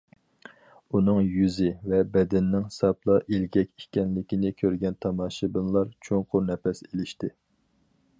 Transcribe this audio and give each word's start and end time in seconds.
ئۇنىڭ 0.99 1.17
يۈزى 1.33 1.67
ۋە 1.91 1.99
بەدىنىنىڭ 2.15 2.63
ساپلا 2.77 3.17
ئىلگەك 3.21 3.69
ئىكەنلىكىنى 3.83 4.53
كۆرگەن 4.63 4.97
تاماشىبىنلار 5.07 5.93
چوڭقۇر 6.09 6.49
نەپەس 6.49 6.83
ئېلىشتى. 6.89 7.31